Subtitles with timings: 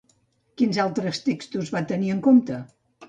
[0.61, 2.59] Quins altres textos va tenir en compte?